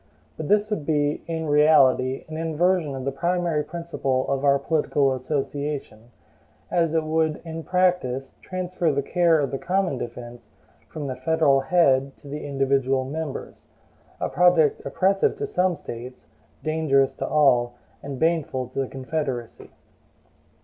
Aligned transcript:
But 0.35 0.47
this 0.47 0.71
would 0.71 0.83
be, 0.83 1.21
in 1.27 1.45
reality, 1.45 2.25
an 2.27 2.35
inversion 2.35 2.95
of 2.95 3.05
the 3.05 3.11
primary 3.11 3.63
principle 3.63 4.27
of 4.31 4.43
our 4.43 4.57
political 4.57 5.13
association, 5.13 6.09
as 6.71 6.95
it 6.95 7.03
would 7.03 7.39
in 7.45 7.61
practice 7.61 8.35
transfer 8.41 8.91
the 8.91 9.03
care 9.03 9.39
of 9.39 9.51
the 9.51 9.59
common 9.59 9.99
defense 9.99 10.53
from 10.89 11.05
the 11.05 11.15
federal 11.15 11.59
head 11.59 12.17
to 12.17 12.27
the 12.27 12.43
individual 12.47 13.05
members: 13.05 13.67
a 14.19 14.27
project 14.27 14.81
oppressive 14.87 15.35
to 15.35 15.45
some 15.45 15.75
States, 15.75 16.29
dangerous 16.63 17.13
to 17.17 17.27
all, 17.27 17.75
and 18.01 18.17
baneful 18.17 18.69
to 18.69 18.79
the 18.79 18.87
Confederacy. 18.87 19.69